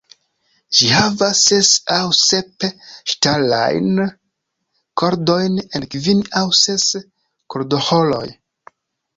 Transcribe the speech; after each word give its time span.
Ĝi 0.77 0.87
havas 0.91 1.41
ses 1.49 1.69
aŭ 1.95 1.99
sep 2.19 2.65
ŝtalajn 3.13 4.01
kordojn 5.03 5.61
en 5.81 5.87
kvin 5.97 6.25
aŭ 6.43 6.47
ses 6.65 6.87
kordoĥoroj. 7.57 8.27